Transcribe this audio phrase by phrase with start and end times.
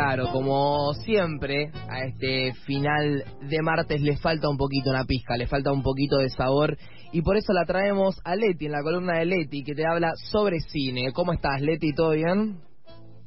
[0.00, 5.48] Claro, como siempre, a este final de martes le falta un poquito una pizca, le
[5.48, 6.78] falta un poquito de sabor
[7.10, 10.12] y por eso la traemos a Leti en la columna de Leti que te habla
[10.30, 11.12] sobre cine.
[11.12, 11.92] ¿Cómo estás, Leti?
[11.94, 12.60] ¿Todo bien?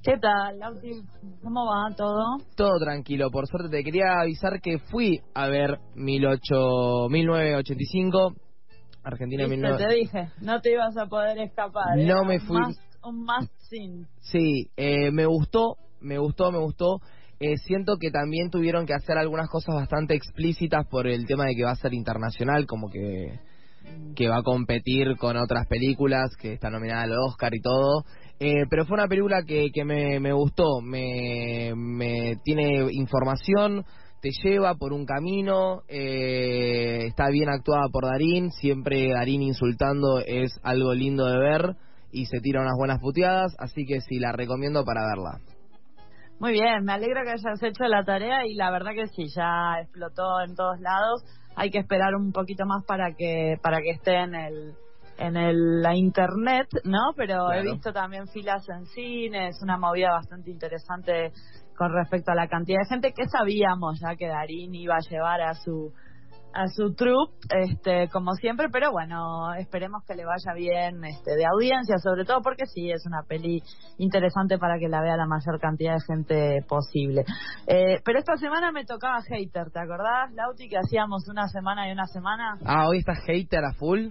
[0.01, 0.91] ¿Qué tal, Lauti?
[1.43, 2.37] ¿Cómo va todo?
[2.55, 8.33] Todo tranquilo, por suerte te quería avisar que fui a ver 18, 1985,
[9.03, 9.77] Argentina Viste, 19...
[9.87, 11.97] te dije, no te ibas a poder escapar.
[11.97, 12.61] No me fui.
[12.61, 13.51] must- un must.
[14.19, 16.99] Sí, eh, me gustó, me gustó, me gustó.
[17.39, 21.55] Eh, siento que también tuvieron que hacer algunas cosas bastante explícitas por el tema de
[21.55, 23.39] que va a ser internacional, como que,
[24.29, 28.03] va a competir con otras películas, que está nominada al Oscar y todo.
[28.39, 33.85] Eh, pero fue una película que, que me, me gustó, me, me tiene información,
[34.21, 40.59] te lleva por un camino, eh, está bien actuada por Darín, siempre Darín insultando es
[40.61, 41.75] algo lindo de ver
[42.11, 45.39] y se tira unas buenas puteadas, así que sí, la recomiendo para verla.
[46.41, 49.79] Muy bien, me alegra que hayas hecho la tarea y la verdad que sí, ya
[49.79, 51.23] explotó en todos lados.
[51.55, 54.73] Hay que esperar un poquito más para que para que esté en el
[55.19, 57.13] en el, la internet, ¿no?
[57.15, 61.31] Pero he visto también filas en cine, es una movida bastante interesante
[61.77, 65.41] con respecto a la cantidad de gente que sabíamos ya que Darín iba a llevar
[65.41, 65.93] a su
[66.53, 71.45] a su troupe, este, como siempre, pero bueno, esperemos que le vaya bien este, de
[71.45, 73.61] audiencia, sobre todo porque sí, es una peli
[73.97, 77.23] interesante para que la vea la mayor cantidad de gente posible.
[77.67, 81.91] Eh, pero esta semana me tocaba hater, ¿te acordás, Lauti, que hacíamos una semana y
[81.91, 82.57] una semana?
[82.65, 84.09] Ah, hoy estás hater a full.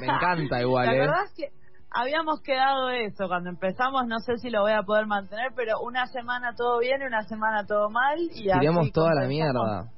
[0.00, 1.02] Me encanta igual, ¿Te ¿eh?
[1.02, 1.50] acordás que
[1.90, 4.06] habíamos quedado eso cuando empezamos?
[4.06, 7.22] No sé si lo voy a poder mantener, pero una semana todo bien y una
[7.24, 8.18] semana todo mal.
[8.34, 9.90] Y así Tiremos toda la mierda.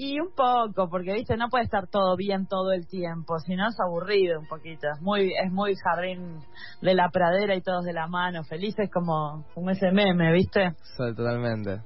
[0.00, 3.66] Y un poco, porque viste, no puede estar todo bien todo el tiempo, si no
[3.66, 4.86] es aburrido un poquito.
[4.94, 6.38] Es muy, es muy jardín
[6.80, 10.70] de la pradera y todos de la mano, felices como, como ese meme, viste.
[10.96, 11.80] Sí, totalmente.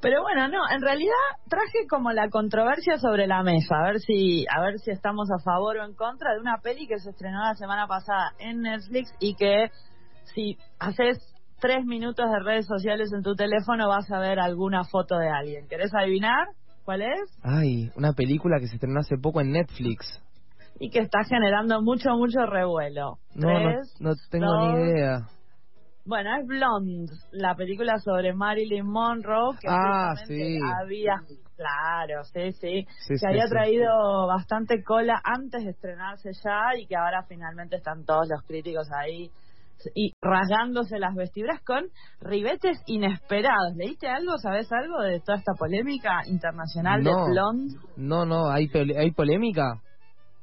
[0.00, 1.10] Pero bueno, no, en realidad
[1.48, 5.42] traje como la controversia sobre la mesa, a ver si, a ver si estamos a
[5.42, 9.12] favor o en contra de una peli que se estrenó la semana pasada en Netflix
[9.18, 9.72] y que
[10.34, 11.18] si haces
[11.58, 15.66] tres minutos de redes sociales en tu teléfono vas a ver alguna foto de alguien.
[15.66, 16.46] ¿Querés adivinar
[16.84, 17.38] cuál es?
[17.42, 20.20] Ay, una película que se estrenó hace poco en Netflix.
[20.78, 23.18] y que está generando mucho, mucho revuelo.
[23.34, 25.28] No, Tres, no tengo dos, ni idea.
[26.06, 30.58] Bueno, es Blonde, la película sobre Marilyn Monroe que Ah, sí.
[30.78, 31.16] había,
[31.56, 36.86] claro, sí, sí, Sí, que sí, había traído bastante cola antes de estrenarse ya y
[36.86, 39.30] que ahora finalmente están todos los críticos ahí
[39.94, 41.84] y rasgándose las vestiduras con
[42.20, 43.74] ribetes inesperados.
[43.76, 44.36] ¿Leíste algo?
[44.38, 47.10] ¿Sabes algo de toda esta polémica internacional No.
[47.26, 47.74] de Blonde?
[47.96, 49.80] No, no, ¿hay, ¿hay polémica?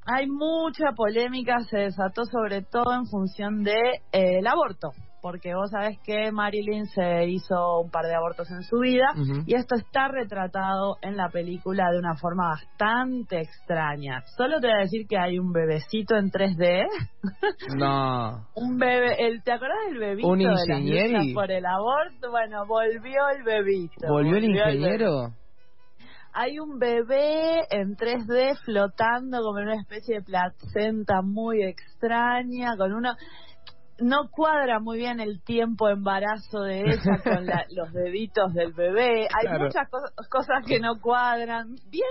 [0.05, 3.77] Hay mucha polémica, se desató sobre todo en función de
[4.11, 4.89] eh, el aborto,
[5.21, 9.05] porque vos sabés que Marilyn se hizo un par de abortos en su vida
[9.45, 14.23] y esto está retratado en la película de una forma bastante extraña.
[14.35, 16.85] Solo te voy a decir que hay un bebecito en 3D,
[17.77, 18.47] No.
[18.55, 22.31] un bebé, el, ¿te acordás del bebito ¿Un de luchas por el aborto?
[22.31, 24.07] Bueno, volvió el bebito.
[24.07, 25.33] ¿Volvió el ingeniero?
[26.33, 32.93] hay un bebé en 3D flotando como en una especie de placenta muy extraña, con
[32.93, 33.13] uno...
[34.01, 36.91] No cuadra muy bien el tiempo embarazo de ella
[37.23, 39.21] con la- los deditos del bebé.
[39.23, 39.65] Hay Claro.
[39.65, 41.75] muchas cosas, cosas que no cuadran.
[41.89, 42.09] Bien,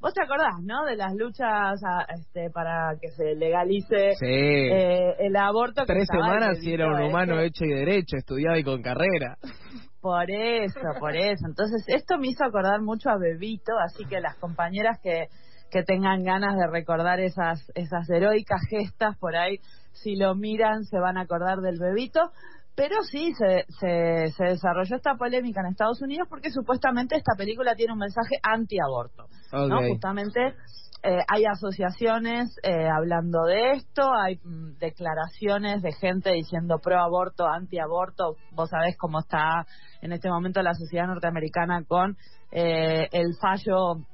[0.00, 0.84] vos te acordás, ¿no?
[0.84, 4.26] De las luchas a- este, para que se legalice Sí.
[4.26, 5.84] eh, el aborto.
[5.86, 9.36] Tres semanas y era un humano hecho y derecho, estudiado y con carrera.
[10.00, 11.44] Por eso, por eso.
[11.48, 15.26] Entonces, esto me hizo acordar mucho a Bebito, así que las compañeras que,
[15.72, 19.58] que tengan ganas de recordar esas, esas heroicas gestas por ahí,
[20.02, 22.30] si lo miran, se van a acordar del Bebito.
[22.74, 27.74] Pero sí, se, se, se desarrolló esta polémica en Estados Unidos porque supuestamente esta película
[27.74, 29.26] tiene un mensaje antiaborto.
[29.52, 29.78] ¿no?
[29.78, 29.86] Ok.
[29.90, 30.54] Justamente
[31.02, 37.46] eh, hay asociaciones eh, hablando de esto, hay mm, declaraciones de gente diciendo pro aborto,
[37.46, 38.36] anti aborto.
[38.52, 39.64] Vos sabés cómo está
[40.02, 42.16] en este momento la sociedad norteamericana con
[42.50, 44.06] eh, el fallo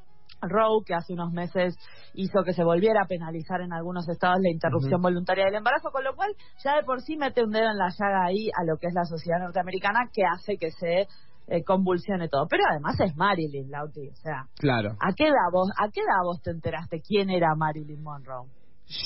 [0.49, 1.77] Roe, que hace unos meses
[2.15, 6.05] hizo que se volviera a penalizar en algunos estados la interrupción voluntaria del embarazo, con
[6.05, 8.79] lo cual ya de por sí mete un dedo en la llaga ahí a lo
[8.79, 11.09] que es la sociedad norteamericana, que hace que se
[11.47, 12.47] eh, convulsione todo.
[12.49, 14.09] Pero además es Marilyn, Lauti.
[14.09, 14.97] O sea, Claro.
[15.01, 18.49] ¿a qué edad vos, a qué edad vos te enteraste quién era Marilyn Monroe?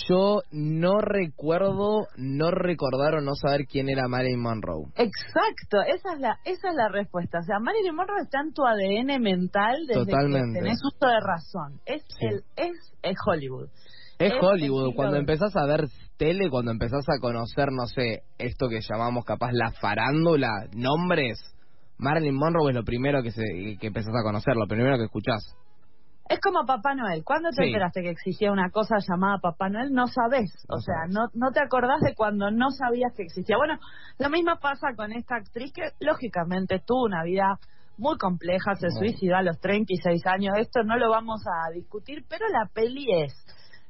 [0.08, 4.86] Yo no recuerdo, no recordar o no saber quién era Marilyn Monroe.
[4.96, 7.38] Exacto, esa es la esa es la respuesta.
[7.38, 10.58] O sea, Marilyn Monroe está en tu ADN mental desde Totalmente.
[10.58, 11.80] que tenés uso de razón.
[11.86, 12.26] Es Sí.
[12.26, 13.68] el es, es Hollywood.
[14.18, 15.84] Es Es Hollywood, cuando de- empezás a ver
[16.16, 21.38] tele, cuando empezás a conocer, no sé, esto que llamamos capaz la farándula, nombres,
[21.98, 23.42] Marilyn Monroe es lo primero que, se,
[23.80, 25.54] que empezás a conocer, lo primero que escuchás.
[26.28, 27.24] Es como Papá Noel.
[27.24, 27.68] ¿Cuándo te Sí.
[27.68, 29.92] enteraste que existía una cosa llamada Papá Noel?
[29.92, 30.52] No sabés.
[30.68, 33.56] O sea, no, no te acordás de cuando no sabías que existía.
[33.56, 33.78] Bueno,
[34.18, 37.58] lo mismo pasa con esta actriz que, lógicamente, tuvo una vida
[37.96, 40.54] muy compleja, se suicidó a los 36 años.
[40.58, 43.32] Esto no lo vamos a discutir, pero la peli es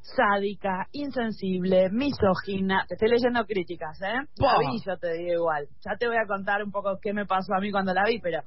[0.01, 2.85] sádica, insensible, misógina.
[2.89, 4.15] Te estoy leyendo críticas, ¿eh?
[4.37, 5.69] La vi, yo te digo igual.
[5.85, 8.19] Ya te voy a contar un poco qué me pasó a mí cuando la vi,
[8.21, 8.41] pero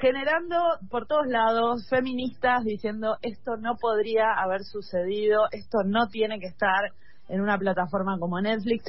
[0.00, 0.56] generando
[0.90, 6.92] por todos lados feministas diciendo esto no podría haber sucedido, esto no tiene que estar
[7.28, 8.84] en una plataforma como Netflix.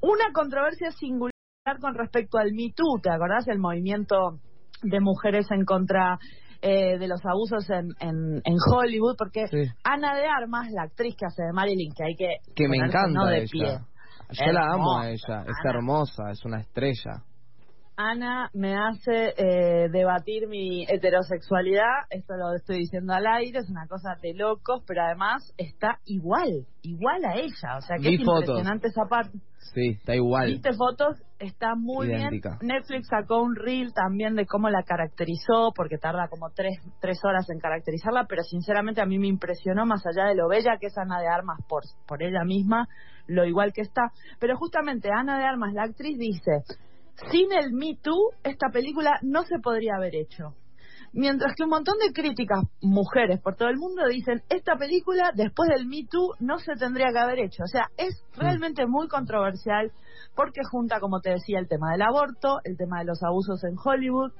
[0.00, 1.32] Una controversia singular
[1.80, 3.48] con respecto al Me Too, ¿te acordás?
[3.48, 4.38] El movimiento
[4.82, 6.18] de mujeres en contra
[6.62, 9.64] eh, de los abusos en, en, en Hollywood, porque Sí.
[9.84, 12.36] Ana de Armas, la actriz que hace de Marilyn, que hay que...
[12.54, 13.26] Que me encanta ¿no?
[13.26, 13.48] de ella.
[13.50, 13.78] pie.
[14.30, 15.70] Yo la amo a ella, es Ana.
[15.70, 17.22] hermosa, es una estrella.
[18.00, 23.88] Ana me hace eh, debatir mi heterosexualidad, esto lo estoy diciendo al aire, es una
[23.88, 28.24] cosa de locos, pero además está igual, igual a ella, o sea que Vi es
[28.24, 28.50] fotos.
[28.50, 29.36] impresionante esa parte.
[29.74, 30.46] Sí, está igual.
[30.46, 31.20] ¿Viste fotos?
[31.40, 32.40] Está muy bien.
[32.62, 37.50] Netflix sacó un reel también de cómo la caracterizó, porque tarda como tres, tres horas
[37.50, 40.96] en caracterizarla, pero sinceramente a mí me impresionó más allá de lo bella que es
[40.96, 42.86] Ana de Armas por, por ella misma,
[43.26, 44.12] lo igual que está.
[44.38, 46.62] Pero justamente Ana de Armas, la actriz, dice,
[47.30, 50.54] sin el Me Too, esta película no se podría haber hecho.
[51.12, 55.68] Mientras que un montón de críticas, mujeres por todo el mundo, dicen, esta película después
[55.70, 57.62] del Me Too no se tendría que haber hecho.
[57.64, 59.90] O sea, es realmente muy controversial
[60.34, 63.74] porque junta, como te decía, el tema del aborto, el tema de los abusos en
[63.82, 64.32] Hollywood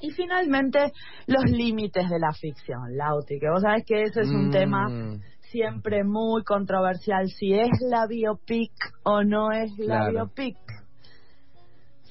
[0.00, 0.92] y finalmente
[1.26, 4.92] los límites de la ficción, Lauti, que vos sabés que ese es un Mm, tema
[5.50, 8.72] siempre muy controversial, si es la biopic
[9.04, 10.10] o no es la Claro.
[10.10, 10.56] biopic.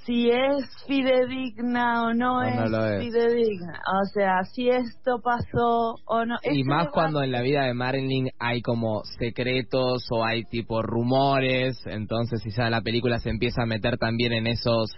[0.09, 3.03] Si es fidedigna o no, O no es, es.
[3.03, 3.79] fidedigna.
[4.01, 6.35] O sea, si esto pasó o no.
[6.41, 10.81] Y Ese más cuando en la vida de Marilyn hay como secretos o hay tipo
[10.81, 14.89] rumores, entonces si ya la película se empieza a meter también en esos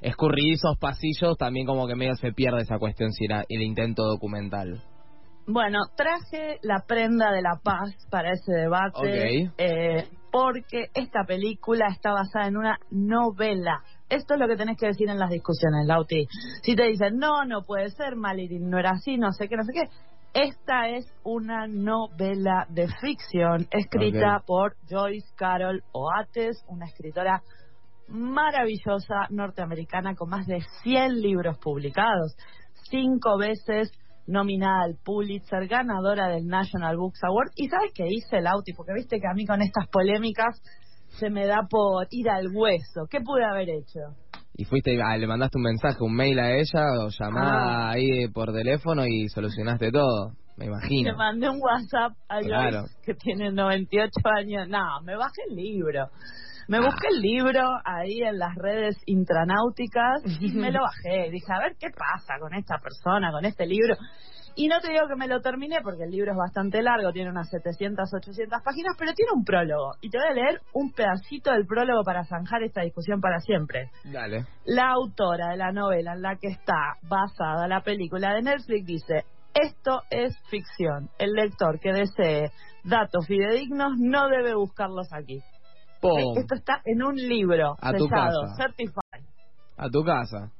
[0.00, 4.80] escurridizos pasillos, también como que medio se pierde esa cuestión si era el intento documental.
[5.46, 9.52] Bueno, traje la prenda de la paz para ese debate Ok.
[9.58, 13.82] eh, porque esta película está basada en una novela.
[14.08, 16.26] Esto es lo que tenés que decir en las discusiones, Lauti.
[16.62, 19.64] Si te dicen, no, no puede ser, Marilyn no era así, no sé qué, no
[19.64, 19.88] sé qué.
[20.34, 27.42] Esta es una novela de ficción escrita por Joyce Carol Oates, una escritora
[28.08, 32.36] maravillosa norteamericana con más de 100 libros publicados,
[32.90, 33.90] cinco veces
[34.26, 37.50] nominada al Pulitzer, ganadora del National Books Award.
[37.56, 38.74] ¿Y sabes qué hice, Lauti?
[38.74, 40.62] Porque viste que a mí con estas polémicas
[41.18, 43.06] se me da por ir al hueso.
[43.10, 44.00] ¿Qué pude haber hecho?
[44.54, 47.90] Y fuiste, ah, le mandaste un mensaje, un mail a ella o llamada Ah.
[47.90, 51.12] ahí por teléfono y solucionaste todo, me imagino.
[51.12, 52.84] Le mandé un WhatsApp a Claro.
[53.04, 54.68] Que tiene 98 años.
[54.68, 56.08] No, me bajé el libro.
[56.66, 61.30] Me busqué el libro ahí en las redes intranáuticas y me lo bajé.
[61.30, 63.94] Dije, a ver qué pasa con esta persona, con este libro.
[64.58, 67.30] Y no te digo que me lo terminé porque el libro es bastante largo, tiene
[67.30, 69.92] unas 700, 800 páginas, pero tiene un prólogo.
[70.00, 73.92] Y te voy a leer un pedacito del prólogo para zanjar esta discusión para siempre.
[74.02, 74.46] Dale.
[74.64, 79.24] La autora de la novela en la que está basada la película de Netflix dice,
[79.54, 81.08] esto es ficción.
[81.20, 82.50] El lector que desee
[82.82, 85.40] datos fidedignos no debe buscarlos aquí.
[86.00, 86.36] ¡Pum!
[86.36, 88.56] Esto está en un libro A tu sellado, casa.
[88.56, 89.24] certified.
[89.76, 90.50] A tu casa.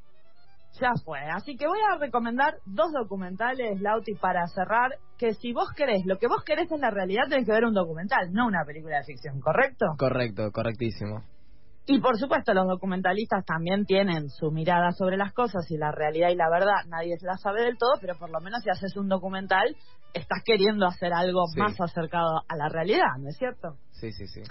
[0.80, 1.18] Ya fue.
[1.20, 6.18] Así que voy a recomendar dos documentales, Lauti, para cerrar, que si vos querés, lo
[6.18, 9.04] que vos querés es la realidad, tenés que ver un documental, no una película de
[9.04, 9.86] ficción, ¿correcto?
[9.98, 11.24] Correcto, correctísimo.
[11.90, 16.28] Y por supuesto, los documentalistas también tienen su mirada sobre las cosas y la realidad
[16.28, 19.08] y la verdad nadie la sabe del todo, pero por lo menos si haces un
[19.08, 19.74] documental,
[20.12, 21.58] estás queriendo hacer algo Sí.
[21.60, 23.78] más acercado a la realidad, ¿no es cierto?
[23.92, 24.42] Sí, sí, sí.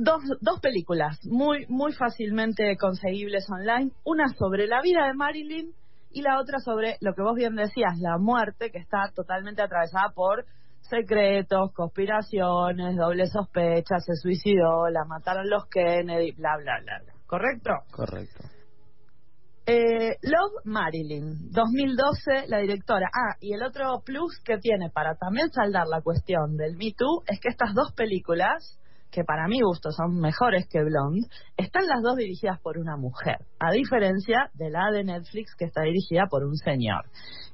[0.00, 5.74] Dos, dos películas muy, muy fácilmente conseguibles online, una sobre la vida de Marilyn
[6.12, 10.10] y la otra sobre lo que vos bien decías, la muerte, que está totalmente atravesada
[10.14, 10.44] por
[10.82, 17.12] secretos, conspiraciones, doble sospecha, se suicidó, la mataron los Kennedy, bla, bla, bla, bla.
[17.26, 17.70] ¿Correcto?
[17.90, 18.44] Correcto.
[19.66, 23.10] Eh, Love Marilyn, 2012, la directora.
[23.12, 27.24] Ah, y el otro plus que tiene para también saldar la cuestión del Me Too
[27.26, 28.78] es que estas dos películas,
[29.10, 33.38] que para mi gusto son mejores que Blonde, están las dos dirigidas por una mujer,
[33.58, 37.04] a diferencia de la de Netflix que está dirigida por un señor,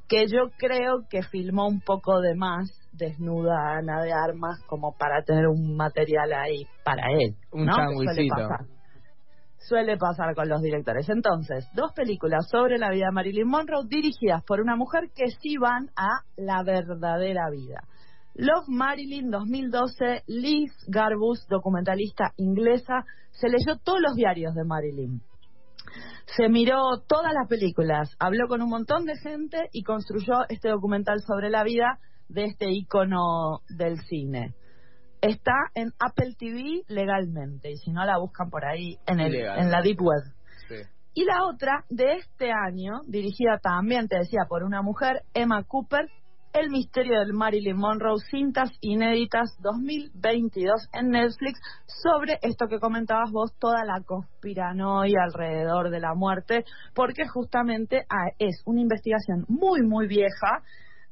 [0.09, 5.23] que yo creo que filmó un poco de más desnuda Ana de Armas como para
[5.23, 7.35] tener un material ahí para él.
[7.53, 7.75] Un ¿no?
[7.75, 8.67] Suele pasar.
[9.59, 11.09] Suele pasar con los directores.
[11.09, 15.57] Entonces, dos películas sobre la vida de Marilyn Monroe dirigidas por una mujer que sí
[15.57, 17.83] van a la verdadera vida.
[18.35, 25.23] Love Marilyn 2012, Liz Garbus, documentalista inglesa, se leyó todos los diarios de Marilyn.
[26.37, 31.21] Se miró todas las películas, habló con un montón de gente y construyó este documental
[31.21, 34.55] sobre la vida de este ícono del cine.
[35.21, 39.71] Está en Apple TV legalmente y si no la buscan por ahí en, el, en
[39.71, 40.25] la Deep Web.
[40.69, 40.77] Sí.
[41.15, 46.11] Y la otra de este año, dirigida también, te decía, por una mujer, Emma Cooper,
[46.55, 53.53] El misterio del Marilyn Monroe, cintas inéditas 2022 en Netflix, sobre esto que comentabas vos,
[53.59, 60.07] toda la conspiranoia alrededor de la muerte, porque justamente ah, es una investigación muy, muy
[60.07, 60.63] vieja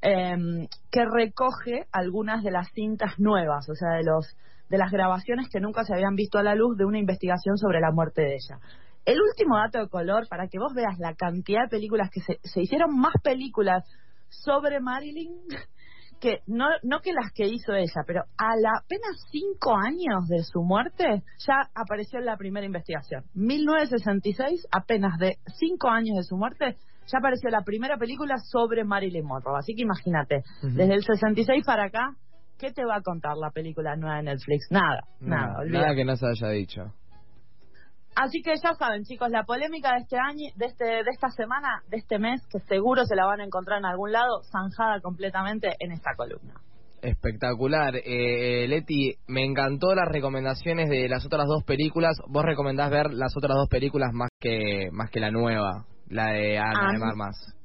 [0.00, 4.36] em, que recoge algunas de las cintas nuevas, o sea, de los
[4.70, 7.80] de las grabaciones que nunca se habían visto a la luz de una investigación sobre
[7.80, 8.60] la muerte de ella.
[9.04, 12.38] El último dato de color, para que vos veas la cantidad de películas que se,
[12.44, 13.82] se hicieron más películas
[14.32, 15.30] sobre Marilyn
[16.20, 20.44] que no, no que las que hizo ella, pero a la apenas cinco años de
[20.44, 23.24] su muerte ya apareció en la primera investigación.
[23.34, 29.24] 1966, apenas de cinco años de su muerte, ya apareció la primera película sobre Marilyn
[29.24, 29.58] Monroe.
[29.58, 30.76] Así que imagínate, Ujú.
[30.76, 32.14] desde el 66 para acá,
[32.56, 34.68] ¿qué te va a contar la película nueva de Netflix?
[34.70, 36.94] Nada, nada, nada, nada que no se haya dicho.
[38.14, 41.82] Así que ya saben, chicos, la polémica de este año, de este, de esta semana,
[41.88, 45.74] de este mes, que seguro se la van a encontrar en algún lado, zanjada completamente
[45.78, 46.54] en esta columna.
[47.00, 47.96] Espectacular.
[47.96, 52.16] Eh, Leti, me encantó las recomendaciones de las otras dos películas.
[52.28, 56.58] Vos recomendás ver las otras dos películas más que más que la nueva, la de
[56.58, 57.04] Ana Ah, de sí.
[57.04, 57.61] Marmas.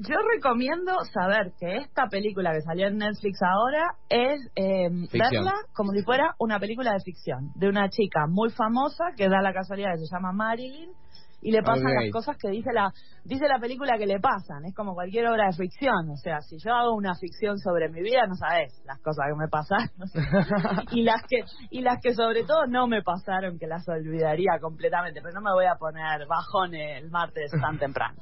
[0.00, 5.92] Yo recomiendo saber que esta película que salió en Netflix ahora es eh, verla como
[5.92, 9.94] si fuera una película de ficción, de una chica muy famosa que da la casualidad
[9.94, 10.92] que se llama Marilyn
[11.40, 12.92] y le pasan las cosas que dice la
[13.24, 14.64] dice la película que le pasan.
[14.64, 16.10] Es como cualquier obra de ficción.
[16.10, 19.36] O sea, si yo hago una ficción sobre mi vida, no sabes las cosas que
[19.36, 19.88] me pasaron.
[20.92, 25.20] y las que y las que sobre todo no me pasaron, que las olvidaría completamente.
[25.22, 28.16] Pero no me voy a poner bajón el martes tan temprano.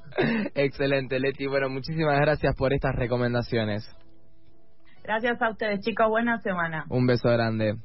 [0.54, 1.46] Excelente, Leti.
[1.46, 3.88] Bueno, muchísimas gracias por estas recomendaciones.
[5.02, 6.08] Gracias a ustedes, chicos.
[6.08, 6.84] Buena semana.
[6.90, 7.76] Un beso grande.